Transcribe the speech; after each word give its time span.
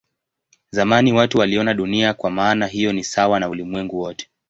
Zamani 0.71 1.13
watu 1.13 1.37
waliona 1.37 1.73
Dunia 1.73 2.13
kwa 2.13 2.31
maana 2.31 2.67
hiyo 2.67 2.93
ni 2.93 3.03
sawa 3.03 3.39
na 3.39 3.49
ulimwengu 3.49 3.99
wote. 3.99 4.29